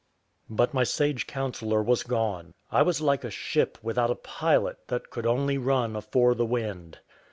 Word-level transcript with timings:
But 0.49 0.73
my 0.73 0.83
sage 0.83 1.27
counsellor 1.27 1.83
was 1.83 2.01
gone; 2.01 2.55
I 2.71 2.81
was 2.81 3.01
like 3.01 3.23
a 3.23 3.29
ship 3.29 3.77
without 3.83 4.09
a 4.09 4.15
pilot, 4.15 4.87
that 4.87 5.11
could 5.11 5.27
only 5.27 5.59
run 5.59 5.95
afore 5.95 6.33
the 6.33 6.43
wind. 6.43 6.97